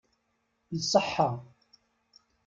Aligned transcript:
Iṣeḥḥa! 0.77 1.29